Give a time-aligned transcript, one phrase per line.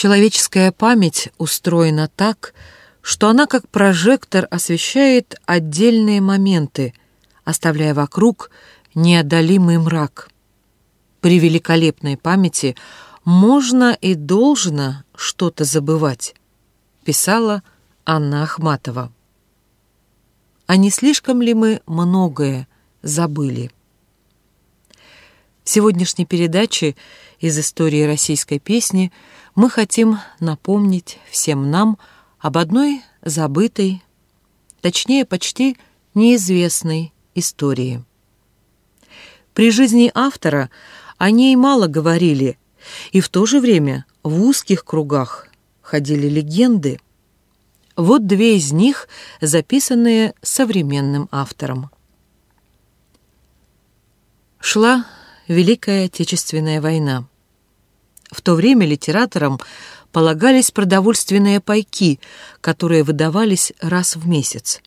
[0.00, 2.54] Человеческая память устроена так,
[3.02, 6.94] что она как прожектор освещает отдельные моменты,
[7.42, 8.52] оставляя вокруг
[8.94, 10.30] неодолимый мрак.
[11.20, 12.76] При великолепной памяти
[13.24, 16.36] можно и должно что-то забывать,
[17.04, 17.64] писала
[18.06, 19.10] Анна Ахматова.
[20.68, 22.68] А не слишком ли мы многое
[23.02, 23.72] забыли?
[25.64, 26.94] В сегодняшней передаче
[27.40, 29.10] из истории российской песни
[29.54, 31.98] мы хотим напомнить всем нам
[32.38, 34.02] об одной забытой,
[34.80, 35.76] точнее, почти
[36.14, 38.04] неизвестной истории.
[39.54, 40.70] При жизни автора
[41.16, 42.58] о ней мало говорили,
[43.10, 45.48] и в то же время в узких кругах
[45.82, 47.00] ходили легенды.
[47.96, 49.08] Вот две из них,
[49.40, 51.90] записанные современным автором.
[54.60, 55.06] Шла
[55.48, 57.26] Великая Отечественная война.
[58.30, 59.58] В то время литераторам
[60.12, 62.20] полагались продовольственные пайки,
[62.60, 64.80] которые выдавались раз в месяц.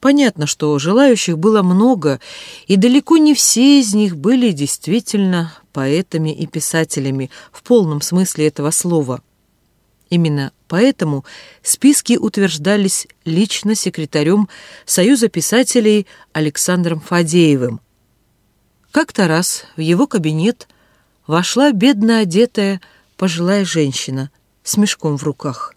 [0.00, 2.20] Понятно, что желающих было много,
[2.66, 8.70] и далеко не все из них были действительно поэтами и писателями в полном смысле этого
[8.70, 9.22] слова.
[10.10, 11.24] Именно поэтому
[11.62, 14.48] списки утверждались лично секретарем
[14.84, 17.80] Союза писателей Александром Фадеевым.
[18.90, 20.68] Как-то раз в его кабинет
[21.26, 22.80] вошла бедно одетая
[23.16, 24.30] пожилая женщина
[24.62, 25.74] с мешком в руках.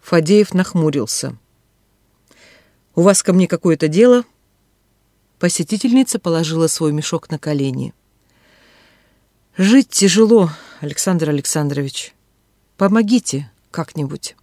[0.00, 1.36] Фадеев нахмурился.
[2.94, 4.24] «У вас ко мне какое-то дело?»
[5.38, 7.94] Посетительница положила свой мешок на колени.
[9.56, 12.14] «Жить тяжело, Александр Александрович.
[12.76, 14.36] Помогите как-нибудь».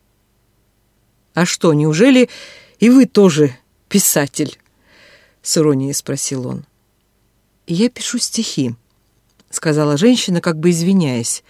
[1.34, 2.30] «А что, неужели
[2.80, 3.56] и вы тоже
[3.88, 4.60] писатель?»—
[5.42, 6.66] с иронией спросил он.
[7.68, 8.76] «Я пишу стихи»,—
[9.50, 11.44] сказала женщина, как бы извиняясь.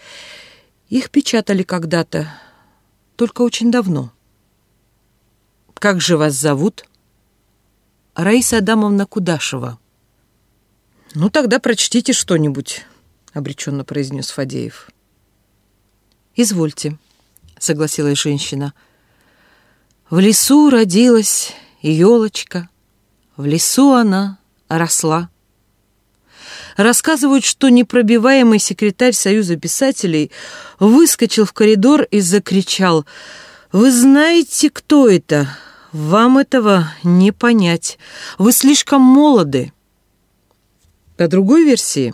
[0.89, 2.27] «Их печатали когда-то,
[3.15, 4.11] только очень давно».
[5.75, 6.85] «Как же вас зовут?»
[8.15, 9.79] «Раиса Адамовна Кудашева».
[11.15, 12.85] «Ну, тогда прочтите что-нибудь»,—
[13.33, 14.89] обреченно произнес Фадеев.
[16.35, 16.97] «Извольте»,—
[17.59, 18.73] согласилась женщина.
[20.09, 22.69] «В лесу родилась елочка,
[23.37, 24.37] в лесу она
[24.67, 25.29] росла».
[26.79, 30.31] Рассказывают, что непробиваемый секретарь Союза писателей
[30.79, 33.05] выскочил в коридор и закричал
[33.73, 35.49] «Вы знаете, кто это?
[35.91, 37.99] Вам этого не понять.
[38.37, 39.73] Вы слишком молоды».
[41.17, 42.13] По другой версии,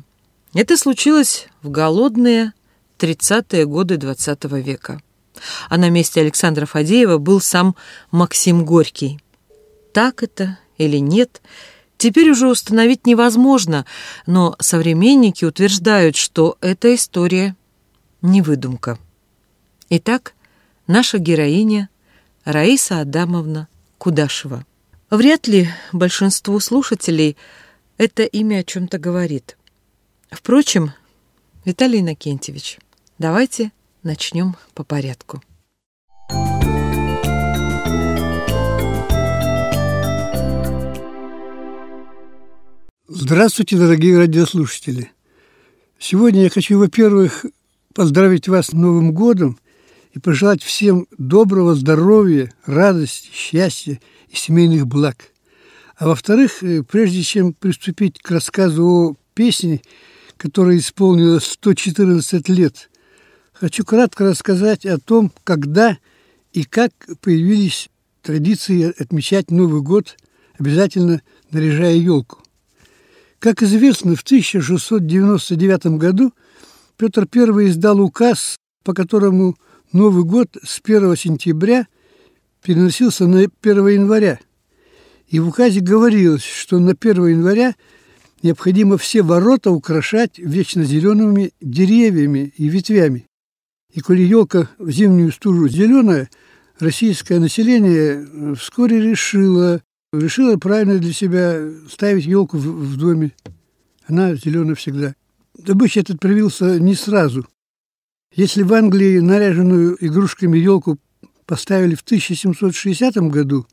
[0.55, 2.53] это случилось в голодные
[2.97, 4.99] 30-е годы XX -го века.
[5.69, 7.75] А на месте Александра Фадеева был сам
[8.09, 9.19] Максим Горький.
[9.93, 11.43] Так это или нет–
[11.97, 13.85] теперь уже установить невозможно,
[14.25, 17.55] но современники утверждают, что эта история
[18.21, 18.97] не выдумка.
[19.89, 20.33] Итак,
[20.87, 21.89] наша героиня
[22.43, 23.67] Раиса Адамовна
[23.97, 24.65] Кудашева.
[25.09, 27.37] Вряд ли большинству слушателей
[27.97, 29.57] это имя о чем-то говорит.
[30.29, 30.91] Впрочем,
[31.63, 32.79] Виталий Иннокентьевич,
[33.17, 33.71] давайте
[34.03, 35.41] начнем по порядку.
[43.07, 45.11] Здравствуйте, дорогие радиослушатели!
[45.99, 47.45] Сегодня я хочу, во-первых,
[47.93, 49.59] поздравить вас с Новым годом
[50.15, 53.99] и пожелать всем доброго здоровья, радости, счастья
[54.29, 55.17] и семейных благ.
[55.97, 59.81] А во-вторых, э, прежде чем приступить к рассказу о песне,
[60.35, 62.89] которая исполнилась 114 лет,
[63.53, 65.99] хочу кратко рассказать о том, когда
[66.53, 66.91] и как
[67.21, 67.87] появились
[68.23, 70.17] традиции отмечать Новый год,
[70.57, 72.39] обязательно наряжая елку.
[73.45, 76.33] Как известно, в 1699 году
[76.97, 79.55] Петр I издал указ, по которому
[79.91, 81.85] Новый год с 1 сентября
[82.63, 84.39] переносился на 1 января.
[85.27, 87.75] И в указе говорилось, что на 1 января
[88.41, 93.27] необходимо все ворота украшать вечно зелеными деревьями и ветвями.
[93.93, 96.31] И коли елка в зимнюю стужу зеленая,
[96.79, 99.83] российское население вскоре решило
[100.19, 101.59] решила правильно для себя
[101.89, 103.31] ставить елку в, в доме.
[104.07, 105.15] Она зеленая всегда.
[105.67, 107.47] Обычай этот проявился не сразу.
[108.33, 110.99] Если в Англии наряженную игрушками елку
[111.45, 113.65] поставили в 1760 году,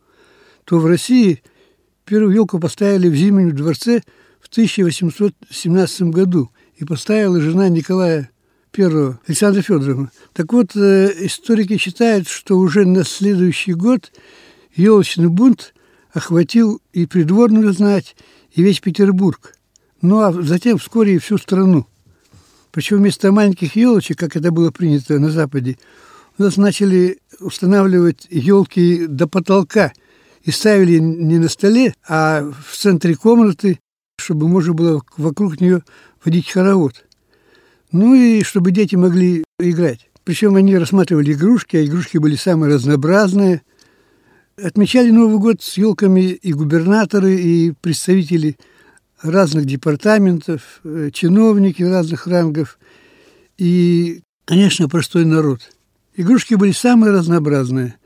[0.64, 1.42] то в России
[2.04, 4.02] первую елку поставили в Зимнем дворце
[4.40, 8.30] в 1817 году и поставила жена Николая
[8.76, 10.10] I, Александра Федоровна.
[10.32, 14.12] Так вот, э, историки считают, что уже на следующий год
[14.74, 15.74] елочный бунт–
[16.12, 18.16] охватил и придворную знать,
[18.52, 19.54] и весь Петербург,
[20.00, 21.86] ну а затем вскоре и всю страну.
[22.70, 25.78] Причем вместо маленьких елочек, как это было принято на Западе,
[26.38, 29.92] у нас начали устанавливать елки до потолка
[30.42, 33.78] и ставили не на столе, а в центре комнаты,
[34.18, 35.82] чтобы можно было вокруг нее
[36.24, 37.04] водить хоровод.
[37.90, 40.08] Ну и чтобы дети могли играть.
[40.24, 43.62] Причем они рассматривали игрушки, а игрушки были самые разнообразные.
[44.56, 48.58] Отмечали Новый год с елками и губернаторы, и представители
[49.22, 52.78] разных департаментов, э, чиновники разных рангов
[53.56, 55.60] и, конечно, простой народ.
[56.16, 57.96] Игрушки были самые разнообразные.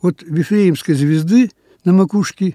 [0.00, 1.50] От Вифлеемской звезды
[1.84, 2.54] на макушке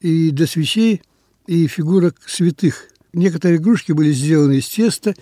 [0.00, 1.02] и до свечей
[1.46, 2.88] и фигурок святых.
[3.12, 5.14] Некоторые игрушки были сделаны из теста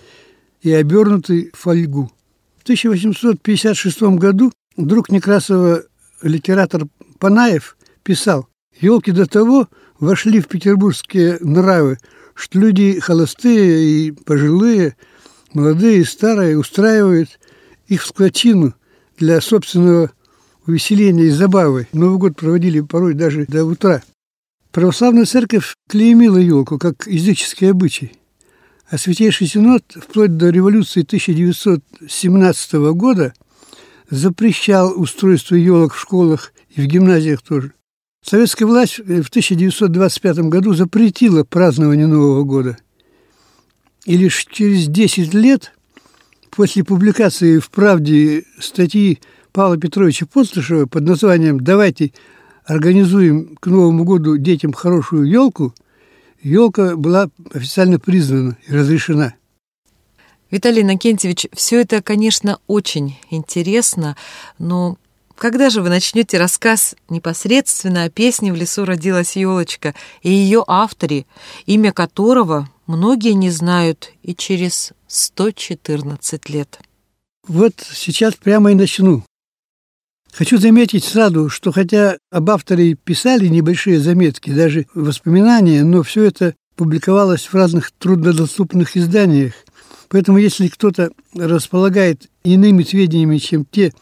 [0.61, 2.11] и обернуты в фольгу.
[2.57, 5.83] В 1856 году друг Некрасова
[6.23, 6.87] литератор
[7.19, 8.47] Панаев писал,
[8.79, 9.67] «Елки до того
[9.99, 11.97] вошли в петербургские нравы,
[12.33, 14.95] что люди холостые и пожилые,
[15.53, 17.39] молодые и старые устраивают
[17.87, 18.73] их в скотчину
[19.17, 20.11] для собственного
[20.67, 21.87] увеселения и забавы.
[21.93, 24.03] Новый год проводили порой даже до утра.
[24.71, 28.13] Православная церковь клеймила елку как языческий обычай.
[28.89, 33.33] А Святейший Синод вплоть до революции 1917 года
[34.09, 37.73] запрещал устройство елок в школах и в гимназиях тоже.
[38.23, 42.77] Советская власть в 1925 году запретила празднование Нового года.
[44.05, 45.73] И лишь через 10 лет
[46.51, 49.19] после публикации в «Правде» статьи
[49.51, 52.13] Павла Петровича Постышева под названием «Давайте
[52.63, 55.73] организуем к Новому году детям хорошую елку»,
[56.41, 59.33] елка была официально признана и разрешена.
[60.51, 64.15] Виталий Накентьевич, все это, конечно, очень интересно,
[64.59, 64.97] но
[65.37, 71.25] когда же вы начнете рассказ непосредственно о песне «В лесу родилась елочка» и ее авторе,
[71.65, 76.79] имя которого многие не знают и через 114 лет?
[77.47, 79.23] Вот сейчас прямо и начну.
[80.33, 86.53] Хочу заметить сразу, что хотя об авторе писали небольшие заметки, даже воспоминания, но все это
[86.75, 89.53] публиковалось в разных труднодоступных изданиях.
[90.09, 93.93] Поэтому если кто-то располагает иными сведениями, чем те,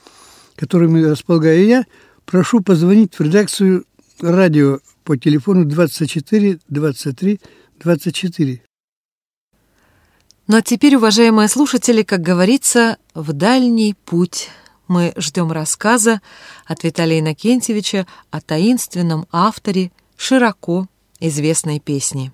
[0.56, 1.86] которыми располагаю я,
[2.25, 3.86] прошу позвонить в редакцию
[4.22, 7.40] радио по телефону 24 23
[7.80, 8.62] 24.
[10.48, 14.50] Ну а теперь, уважаемые слушатели, как говорится, в дальний путь
[14.88, 16.22] мы ждем рассказа
[16.66, 20.88] от Виталия Иннокентьевича о таинственном авторе широко
[21.19, 22.31] известной песни.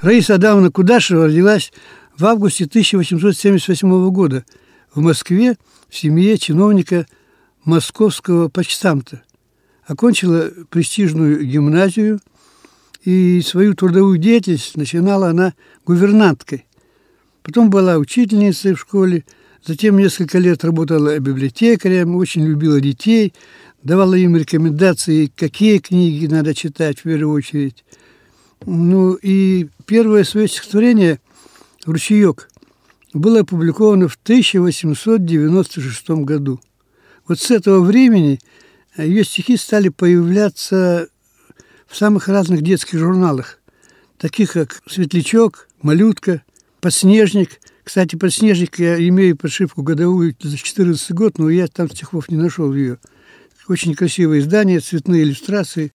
[0.00, 1.72] Раиса Адамовна Кудашева родилась
[2.16, 4.44] в августе 1878 года
[4.94, 5.56] в Москве
[5.88, 7.06] в семье чиновника
[7.64, 9.22] московского почтамта.
[9.84, 12.20] Окончила престижную гимназию
[13.04, 15.54] и свою трудовую деятельность начинала она
[15.84, 16.66] гувернанткой.
[17.42, 19.24] Потом была учительницей в школе,
[19.66, 23.32] затем несколько лет работала библиотекарем, очень любила детей,
[23.82, 27.84] давала им рекомендации, какие книги надо читать в первую очередь–
[28.66, 31.20] ну и первое свое стихотворение
[31.84, 32.50] «Ручеек»
[33.12, 36.60] было опубликовано в 1896 году.
[37.26, 38.38] Вот с этого времени
[38.96, 41.08] ее стихи стали появляться
[41.86, 43.58] в самых разных детских журналах,
[44.18, 46.42] таких как «Светлячок», «Малютка»,
[46.80, 47.60] «Подснежник».
[47.84, 52.74] Кстати, «Подснежник» я имею подшивку годовую за 14 год, но я там стихов не нашел
[52.74, 52.98] ее.
[53.68, 55.92] Очень красивое издание, цветные иллюстрации.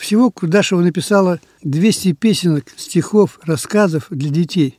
[0.00, 4.78] Всего Кудашева написала 200 песенок, стихов, рассказов для детей.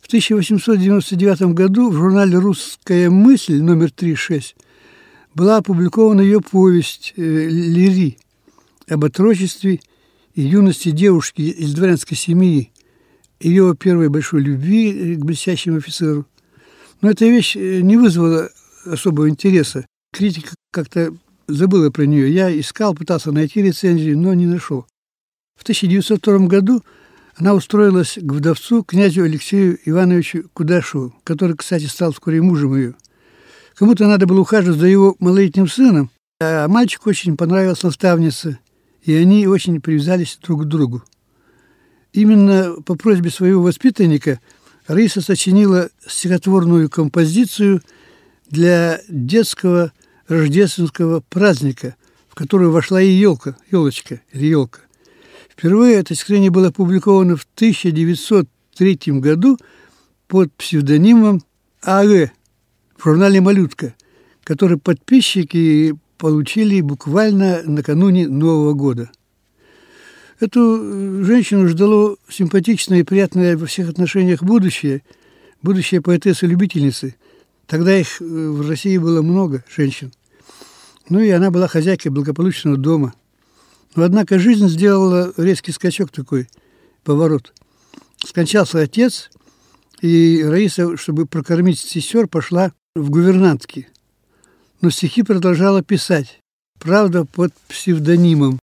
[0.00, 4.54] В 1899 году в журнале «Русская мысль» номер 36
[5.34, 8.16] была опубликована ее повесть э, «Лири»
[8.88, 9.80] об отрочестве
[10.36, 12.70] и юности девушки из дворянской семьи,
[13.40, 16.26] ее первой большой любви э, к блестящему офицеру.
[17.00, 18.50] Но эта вещь э, не вызвала
[18.86, 19.84] особого интереса.
[20.12, 21.12] Критика как-то
[21.48, 22.32] забыла про нее.
[22.32, 24.86] Я искал, пытался найти рецензию, но не нашел.
[25.56, 26.82] В 1902 году
[27.36, 32.94] она устроилась к вдовцу князю Алексею Ивановичу Кудашеву, который, кстати, стал вскоре мужем ее.
[33.74, 38.58] Кому-то надо было ухаживать за его малолетним сыном, а мальчику очень понравилась наставница,
[39.02, 41.02] и они очень привязались друг к другу.
[42.12, 44.40] Именно по просьбе своего воспитанника
[44.86, 47.82] Раиса сочинила стихотворную композицию
[48.50, 49.92] для детского
[50.28, 51.96] рождественского праздника,
[52.28, 54.80] в который вошла и елка, елочка или елка.
[55.50, 59.58] Впервые это стихотворение было опубликовано в 1903 году
[60.28, 61.42] под псевдонимом
[61.82, 62.28] А.Э.
[62.96, 63.94] в журнале «Малютка»,
[64.44, 69.10] который подписчики получили буквально накануне Нового года.
[70.40, 75.02] Эту э, женщину ждало симпатичное и приятное во всех отношениях будущее,
[75.62, 77.16] будущее поэтессы-любительницы.
[77.68, 80.10] Тогда их э, в России было много, женщин.
[81.10, 83.14] Ну и она была хозяйкой благополучного дома.
[83.94, 86.48] Но, однако, жизнь сделала резкий скачок такой,
[87.04, 87.52] поворот.
[88.24, 89.30] Скончался отец,
[90.00, 93.88] и Раиса, чтобы прокормить сестер, пошла в гувернантки.
[94.80, 96.40] Но стихи продолжала писать,
[96.78, 98.58] правда, под псевдонимом.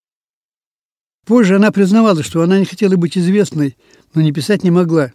[1.27, 3.77] Позже она признавала, что она не хотела быть известной,
[4.15, 5.11] но не писать не могла.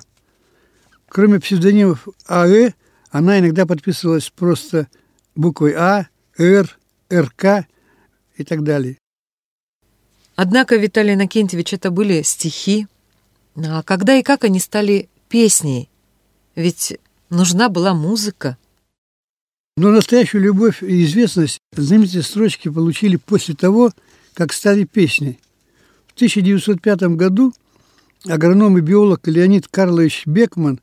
[1.09, 2.73] Кроме псевдонимов АЭ,
[3.11, 4.89] она иногда подписывалась просто
[5.35, 6.79] буквой А, Р,
[7.13, 7.67] РК
[8.37, 8.99] и так далее.
[10.37, 12.87] Однако, Виталий Иннокентьевич, это были стихи.
[13.57, 15.91] А когда и как они стали песней?
[16.55, 16.99] Ведь
[17.29, 18.57] нужна была музыка.
[19.77, 23.93] Но настоящую любовь и известность знаменитые строчки получили после того,
[24.35, 25.39] как стали песней.
[26.07, 27.53] В 1905 году
[28.27, 30.81] агроном и биолог Леонид Карлович Бекман,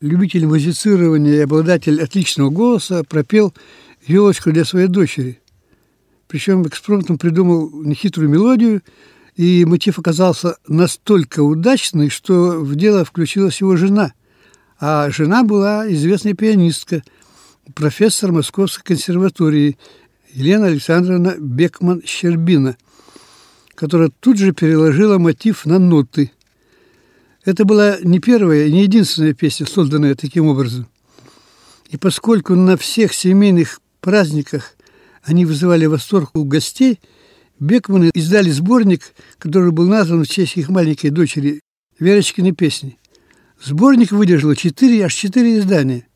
[0.00, 3.54] любитель музицирования и обладатель отличного голоса, пропел
[4.06, 5.40] «Елочку для своей дочери».
[6.26, 8.82] Причем экспромтом придумал нехитрую мелодию,
[9.34, 14.12] и мотив оказался настолько удачный, что в дело включилась его жена.
[14.80, 17.02] А жена была известная пианистка,
[17.74, 19.78] профессор Московской консерватории
[20.32, 22.76] Елена Александровна Бекман-Щербина,
[23.74, 26.32] которая тут же переложила мотив на ноты.
[27.48, 30.86] Это была не первая и не единственная песня, созданная таким образом.
[31.88, 34.76] И поскольку на всех семейных праздниках
[35.22, 37.00] они вызывали восторг у гостей.
[37.58, 41.60] Бекманы издали сборник, который был назван в честь их маленькой дочери
[41.98, 42.98] Верочкины песни.
[43.64, 46.06] Сборник выдержал четыре, аж четыре издания.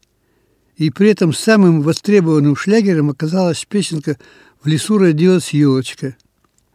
[0.77, 4.19] И при этом самым востребованным шлягером оказалась песенка
[4.63, 6.15] «В лесу родилась елочка».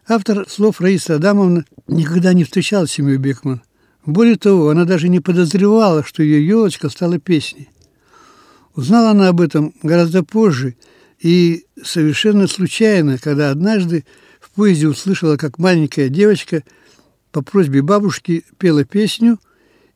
[0.08, 3.62] Автор слов Раиса Адамовна никогда не встречала семью Бекман.
[4.08, 7.70] Более того, она даже не подозревала, что ее елочка стала песней.
[8.74, 10.76] Узнала она об этом гораздо позже–
[11.20, 14.06] и совершенно случайно, когда однажды
[14.40, 16.64] в поезде услышала, как маленькая девочка
[17.32, 19.40] по просьбе бабушки пела песню,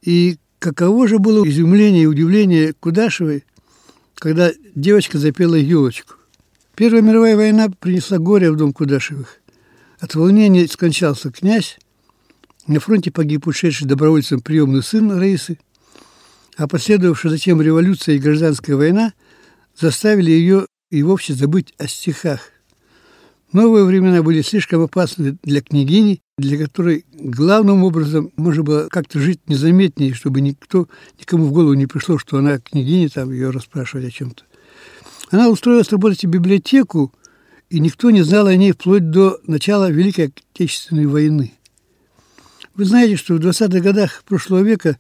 [0.02, 3.46] и каково же было изумление и удивление Кудашевой,
[4.16, 6.16] когда девочка запела елочку.
[6.76, 9.38] Первая мировая война принесла горе в дом Кудашевых.
[10.00, 11.78] От волнения скончался князь,
[12.68, 15.58] на фронте погиб ушедший добровольцем приемный сын Раисы,
[16.58, 19.14] а последовавшая затем революция и гражданская война
[19.80, 22.42] заставили ее и вовсе забыть о стихах.
[23.52, 29.42] Новые времена были слишком опасны для княгини, для которой главным образом можно было как-то жить
[29.48, 30.88] незаметнее, чтобы никто,
[31.20, 34.44] никому в голову не пришло, что она княгиня, там ее расспрашивать о чем-то.
[35.32, 37.14] Она устроилась работать в библиотеку,
[37.70, 41.54] и никто не знал о ней вплоть до начала Великой Отечественной войны.
[42.76, 44.98] Вы знаете, что в 20-х годах прошлого века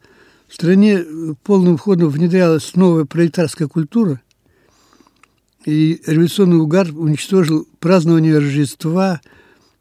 [0.47, 1.03] в стране
[1.43, 4.21] полным ходом внедрялась новая пролетарская культура–
[5.65, 9.21] и революционный угар уничтожил празднование Рождества,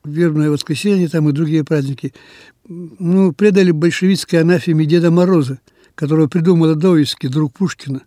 [0.02, 2.14] Вербное воскресенье там и другие праздники.
[2.66, 5.60] Ну, предали большевистской анафеме Деда Мороза,
[5.94, 8.02] которого придумал Адоевский, друг Пушкина.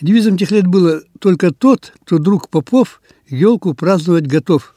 [0.00, 4.74] Девизом тех лет было «Только тот, кто друг Попов, елку праздновать готов».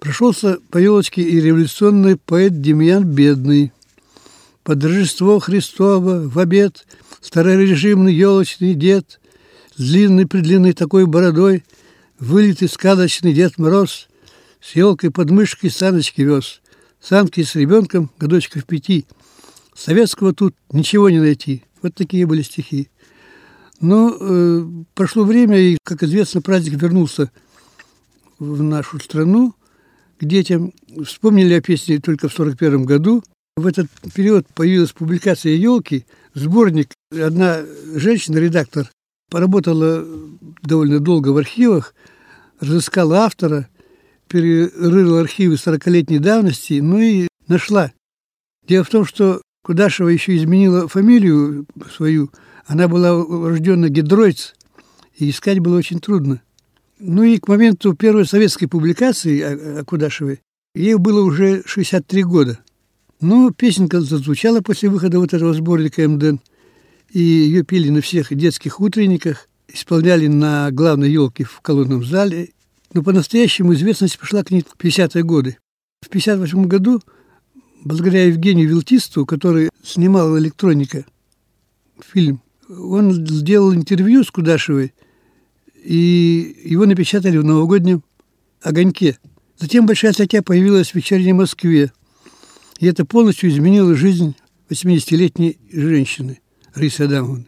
[0.00, 3.70] Прошелся по елочке и революционный поэт Демьян Бедный.
[4.62, 6.86] Под Рождество Христово в обед
[7.20, 9.20] старорежимный елочный дед
[9.76, 11.64] с длинной-предлинной такой бородой,
[12.18, 14.08] вылитый сказочный Дед Мороз,
[14.62, 16.62] с елкой под мышкой саночки вез,
[16.98, 19.04] санки с ребенком годочков пяти.
[19.74, 21.62] Советского тут ничего не найти.
[21.82, 22.88] Вот такие были стихи.
[23.82, 24.64] Но э,
[24.94, 27.30] прошло время, и, как известно, праздник вернулся
[28.38, 29.54] в нашу страну
[30.20, 30.72] к детям.
[31.04, 33.24] Вспомнили о песне только в 1941 году.
[33.56, 36.92] В этот период появилась публикация «Елки», сборник.
[37.10, 37.62] Одна
[37.94, 38.90] женщина, редактор,
[39.30, 40.04] поработала
[40.62, 41.94] довольно долго в архивах,
[42.60, 43.68] разыскала автора,
[44.28, 47.92] перерыла архивы 40-летней давности, ну и нашла.
[48.68, 52.30] Дело в том, что Кудашева еще изменила фамилию свою.
[52.66, 54.54] Она была рождена Гидройц,
[55.16, 56.40] и искать было очень трудно.
[57.00, 60.40] Ну и к моменту первой советской публикации о, Кудашевой
[60.74, 62.58] ей было уже 63 года.
[63.22, 66.36] Но песенка зазвучала после выхода вот этого сборника МДН
[67.10, 72.50] и ее пели на всех детских утренниках, исполняли на главной елке в колонном зале.
[72.92, 75.56] Но по-настоящему известность пошла к ней в 50-е годы.
[76.02, 77.00] В 58 году,
[77.82, 81.06] благодаря Евгению Вилтисту, который снимал электроника
[82.12, 84.92] фильм, он сделал интервью с Кудашевой,
[85.82, 88.02] и его напечатали в новогоднем
[88.62, 89.18] «Огоньке».
[89.58, 91.92] Затем большая статья появилась в «Вечерней Москве».
[92.78, 94.34] И это полностью изменило жизнь
[94.70, 96.40] 80-летней женщины
[96.74, 97.46] Раисы Адамовны.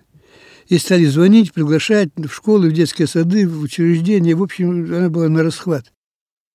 [0.68, 4.34] И стали звонить, приглашать в школы, в детские сады, в учреждения.
[4.34, 5.92] В общем, она была на расхват.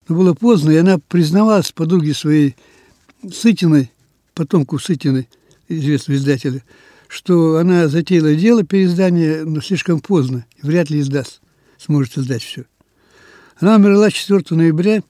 [0.07, 2.55] Но было поздно, и она признавалась подруге своей
[3.31, 3.91] Сытиной,
[4.33, 5.27] потомку Сытиной,
[5.67, 6.63] известного издателя,
[7.07, 11.41] что она затеяла дело переиздания, но слишком поздно, вряд ли издаст,
[11.77, 12.65] сможет издать все.
[13.59, 15.03] Она умерла 4 ноября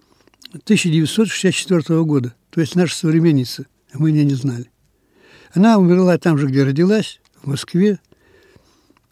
[0.54, 4.72] 1964 года, то есть наша современница, а мы ее не знали.
[5.54, 8.00] Она умерла там же, где родилась, в Москве,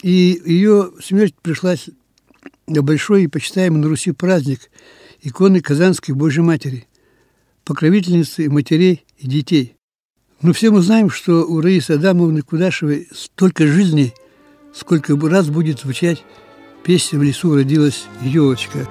[0.02, 1.90] и ее смерть пришлась
[2.68, 4.70] на большой и почитаемый на Руси праздник
[5.22, 6.88] иконы Казанской Божьей Матери,
[7.64, 9.76] покровительницы матерей и детей.
[10.42, 14.14] Но все мы знаем, что у Раисы Адамовны Кудашевой столько жизней,
[14.74, 16.24] сколько раз будет звучать
[16.86, 18.88] песня «В лесу родилась елочка».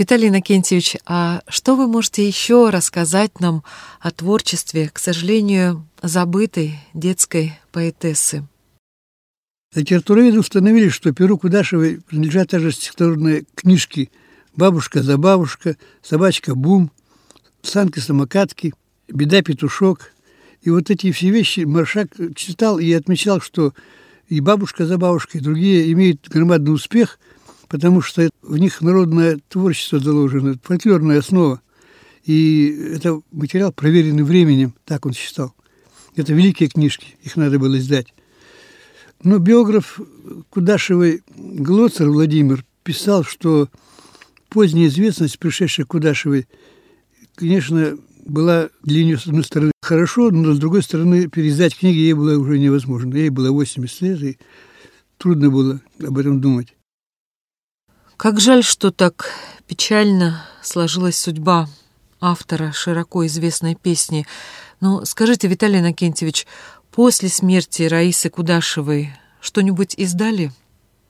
[0.00, 3.62] Виталий Иннокентьевич, а что вы можете еще рассказать нам
[4.00, 8.48] о творчестве, к сожалению, забытой детской поэтессы?
[9.74, 14.10] Литературоведы установили, что Перу Кудашевой принадлежат также стихотворные книжки
[14.56, 16.90] «Бабушка за бабушка», «Собачка Бум»,
[17.60, 18.72] «Санки-самокатки»,
[19.06, 20.14] «Беда-петушок».
[20.62, 23.74] И вот эти все вещи Маршак читал и отмечал, что
[24.30, 27.18] и «Бабушка за бабушкой», и другие имеют громадный успех–
[27.70, 31.62] потому что в них народное творчество заложено, фольклорная основа.
[32.24, 35.54] И это материал, проверенный временем, так он считал.
[36.16, 38.12] Это великие книжки, их надо было издать.
[39.22, 40.00] Но биограф
[40.50, 43.68] Кудашевой Глоцер Владимир писал, что
[44.48, 46.48] поздняя известность, пришедшая Кудашевой,
[47.36, 52.14] конечно, была для нее, с одной стороны, хорошо, но с другой стороны, переиздать книги ей
[52.14, 53.14] было уже невозможно.
[53.14, 54.38] Ей было 80 лет, и
[55.18, 56.74] трудно было об этом думать.
[58.20, 59.32] Как жаль, что так
[59.66, 61.70] печально сложилась судьба
[62.20, 64.26] автора широко известной песни.
[64.82, 66.46] Но скажите, Виталий Иннокентьевич,
[66.90, 69.08] после смерти Раисы Кудашевой
[69.40, 70.52] что-нибудь издали?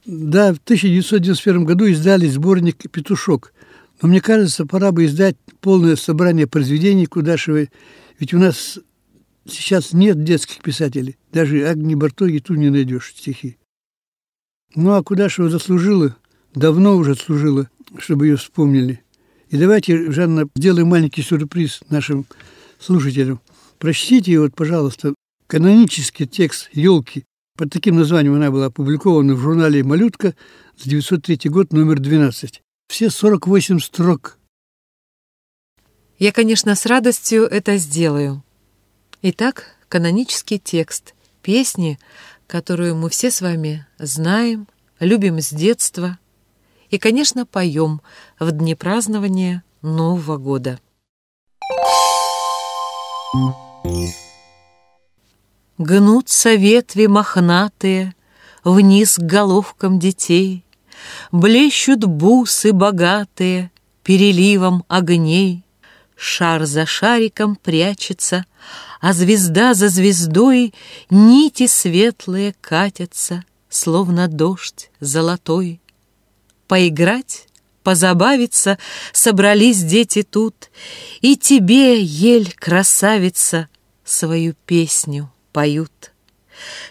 [0.07, 3.55] Да, в 1991 году издали сборник «Петушок».
[4.01, 7.71] Но мне кажется, пора бы издать полное собрание произведений Кудашевой,
[8.21, 8.79] ведь у нас
[9.49, 11.19] сейчас нет детских писателей.
[11.33, 13.59] Даже Агни Бартоги тут не найдешь стихи.
[14.77, 16.15] Ну, а Кудашева заслужила
[16.55, 19.03] давно уже служила, чтобы ее вспомнили.
[19.49, 22.27] И давайте, Жанна, сделаем маленький сюрприз нашим
[22.79, 23.41] слушателям.
[23.79, 25.15] Прочтите вот, пожалуйста,
[25.47, 27.25] канонический текст «Елки»
[27.61, 30.35] Под таким названием она была опубликована в журнале «Малютка»
[30.79, 32.63] за 903 год, номер 12.
[32.89, 34.39] Все 48 строк.
[36.19, 38.43] Я, конечно, с радостью это сделаю.
[39.21, 41.99] Итак, канонический текст песни,
[42.47, 44.67] которую мы все с вами знаем,
[44.99, 46.19] любим с детства
[46.91, 48.01] и, конечно, поем
[48.39, 50.79] в дни празднования Нового года.
[55.79, 58.15] Гнутся ветви мохнатые
[58.65, 60.65] Вниз к головкам детей,
[61.33, 63.71] Блещут бусы богатые
[64.03, 65.65] Переливом огней.
[66.17, 68.45] Шар за шариком прячется,
[69.01, 70.75] А звезда за звездой
[71.09, 75.81] Нити светлые катятся, Словно дождь золотой.
[76.71, 77.49] Поиграть,
[77.83, 78.79] позабавиться
[79.13, 80.71] Собрались дети тут,
[81.21, 83.69] И тебе, ель, красавица,
[84.05, 86.13] Свою песню поют.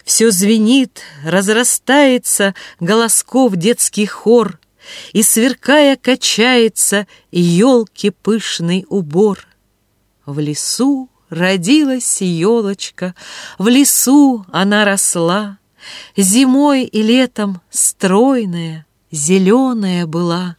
[0.03, 4.59] Все звенит, разрастается голосков детский хор,
[5.13, 9.47] И, сверкая, качается елки пышный убор.
[10.25, 13.15] В лесу родилась елочка,
[13.57, 15.57] В лесу она росла,
[16.17, 20.57] Зимой и летом стройная, Зеленая была.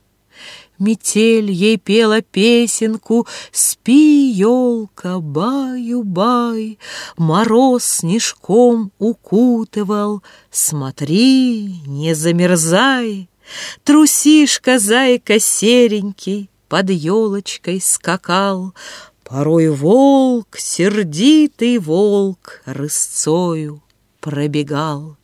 [0.78, 6.78] Метель ей пела песенку «Спи, елка, баю-бай!»
[7.18, 13.28] Мороз снежком укутывал «Смотри, не замерзай!»
[13.84, 18.72] Трусишка, зайка серенький, Под елочкой скакал,
[19.24, 23.82] Порой волк, сердитый волк, Рысцою
[24.20, 25.16] пробегал.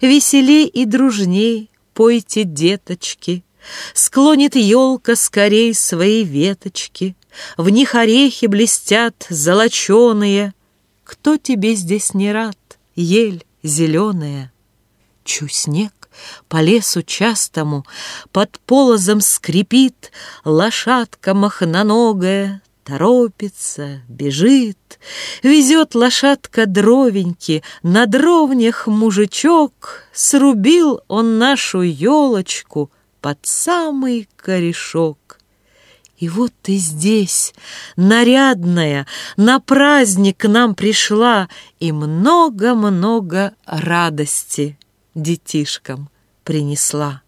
[0.00, 3.42] Веселей и дружней пойте, деточки,
[3.92, 7.16] Склонит елка скорей свои веточки,
[7.56, 10.54] В них орехи блестят золоченые.
[11.02, 12.56] Кто тебе здесь не рад,
[12.94, 14.52] ель зеленая?
[15.24, 16.08] Чу снег
[16.48, 17.84] по лесу частому,
[18.30, 20.12] Под полозом скрипит
[20.44, 24.98] Лошадка махноногая, Торопится, бежит.
[25.42, 35.38] Везет лошадка дровеньки, На дровнях мужичок, Срубил он нашу елочку— под самый корешок.
[36.16, 37.52] И вот ты здесь,
[37.96, 44.78] нарядная, на праздник к нам пришла И много-много радости
[45.14, 46.08] детишкам
[46.42, 47.20] принесла.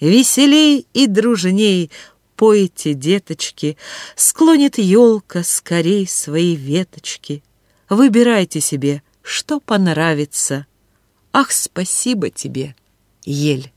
[0.00, 1.92] Веселей и дружней
[2.36, 3.76] пойте, деточки,
[4.16, 7.42] Склонит елка скорей свои веточки.
[7.88, 10.66] Выбирайте себе, что понравится.
[11.32, 12.74] Ах, спасибо тебе,
[13.24, 13.72] ель,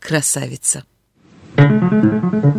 [0.00, 0.84] красавица!
[1.56, 2.55] Сегодня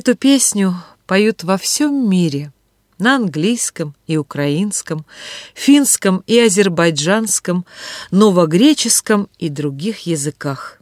[0.00, 0.74] эту песню
[1.06, 2.52] поют во всем мире,
[2.98, 5.04] на английском и украинском,
[5.54, 7.66] финском и азербайджанском,
[8.10, 10.78] новогреческом и других языках.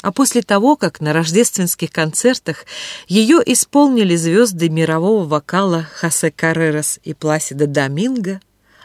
[0.00, 2.64] А после того, как на рождественских концертах
[3.08, 8.40] ее исполнили звезды мирового вокала Хосе Каррерас и Пласида Доминго,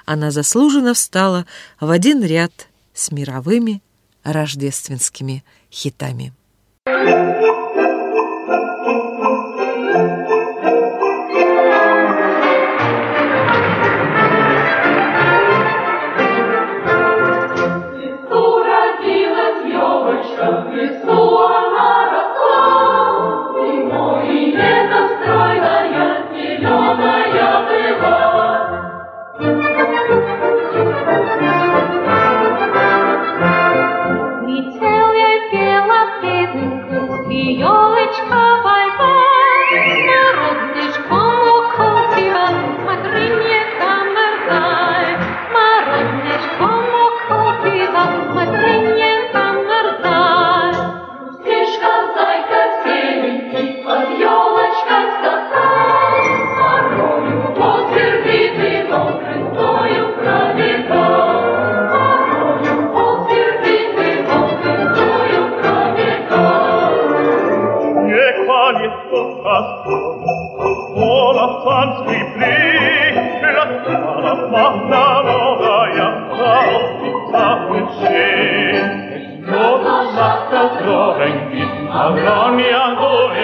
[0.06, 1.46] она заслуженно встала
[1.80, 3.82] в один ряд с мировыми
[4.24, 6.34] рождественскими хитами.
[6.86, 7.35] Елочка
[80.86, 82.54] Ну
[83.34, 83.35] и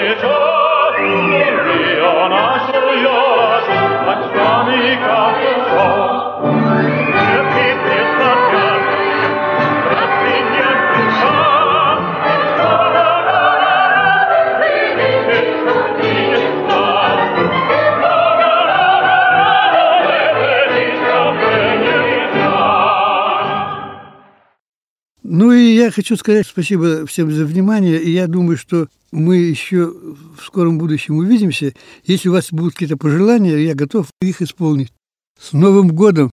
[25.92, 28.02] хочу сказать спасибо всем за внимание.
[28.02, 31.74] И я думаю, что мы еще в скором будущем увидимся.
[32.04, 34.92] Если у вас будут какие-то пожелания, я готов их исполнить.
[35.40, 36.32] С Новым годом!